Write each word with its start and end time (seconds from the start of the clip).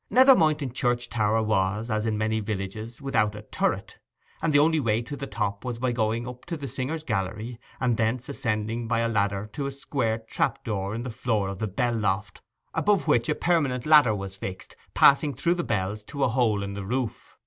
Nether 0.09 0.33
Moynton 0.35 0.73
church 0.73 1.09
tower 1.09 1.43
was, 1.43 1.91
as 1.91 2.07
in 2.07 2.17
many 2.17 2.39
villages, 2.39 3.03
without 3.03 3.35
a 3.35 3.43
turret, 3.43 3.99
and 4.41 4.51
the 4.51 4.57
only 4.57 4.79
way 4.79 5.03
to 5.03 5.15
the 5.15 5.27
top 5.27 5.63
was 5.63 5.77
by 5.77 5.91
going 5.91 6.27
up 6.27 6.43
to 6.45 6.57
the 6.57 6.67
singers' 6.67 7.03
gallery, 7.03 7.59
and 7.79 7.97
thence 7.97 8.27
ascending 8.27 8.87
by 8.87 9.01
a 9.01 9.07
ladder 9.07 9.47
to 9.53 9.67
a 9.67 9.71
square 9.71 10.17
trap 10.17 10.63
door 10.63 10.95
in 10.95 11.03
the 11.03 11.11
floor 11.11 11.49
of 11.49 11.59
the 11.59 11.67
bell 11.67 11.93
loft, 11.93 12.41
above 12.73 13.07
which 13.07 13.29
a 13.29 13.35
permanent 13.35 13.85
ladder 13.85 14.15
was 14.15 14.35
fixed, 14.37 14.75
passing 14.95 15.35
through 15.35 15.53
the 15.53 15.63
bells 15.63 16.03
to 16.05 16.23
a 16.23 16.29
hole 16.29 16.63
in 16.63 16.73
the 16.73 16.83
roof. 16.83 17.37